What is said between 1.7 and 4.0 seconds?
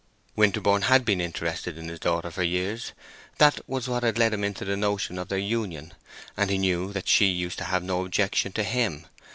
in his daughter for years; that was